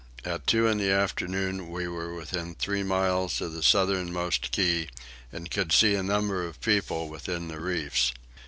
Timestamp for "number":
6.01-6.43